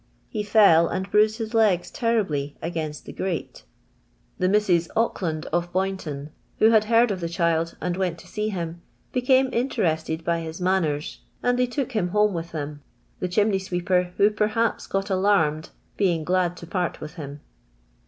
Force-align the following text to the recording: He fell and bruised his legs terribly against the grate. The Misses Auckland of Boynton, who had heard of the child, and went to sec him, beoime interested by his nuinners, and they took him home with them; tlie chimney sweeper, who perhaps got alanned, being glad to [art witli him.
He 0.29 0.41
fell 0.41 0.87
and 0.87 1.07
bruised 1.11 1.37
his 1.37 1.53
legs 1.53 1.91
terribly 1.91 2.57
against 2.59 3.05
the 3.05 3.13
grate. 3.13 3.65
The 4.39 4.49
Misses 4.49 4.89
Auckland 4.95 5.45
of 5.53 5.71
Boynton, 5.71 6.31
who 6.57 6.71
had 6.71 6.85
heard 6.85 7.11
of 7.11 7.19
the 7.19 7.29
child, 7.29 7.77
and 7.79 7.95
went 7.95 8.17
to 8.17 8.27
sec 8.27 8.45
him, 8.45 8.81
beoime 9.13 9.53
interested 9.53 10.23
by 10.25 10.39
his 10.39 10.59
nuinners, 10.59 11.19
and 11.43 11.59
they 11.59 11.67
took 11.67 11.91
him 11.91 12.07
home 12.07 12.33
with 12.33 12.51
them; 12.51 12.81
tlie 13.21 13.31
chimney 13.31 13.59
sweeper, 13.59 14.11
who 14.17 14.31
perhaps 14.31 14.87
got 14.87 15.11
alanned, 15.11 15.69
being 15.97 16.23
glad 16.23 16.57
to 16.57 16.67
[art 16.73 16.97
witli 16.99 17.13
him. 17.13 17.41